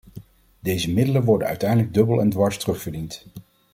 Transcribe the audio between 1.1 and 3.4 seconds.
worden uiteindelijk dubbel en dwars terugverdiend.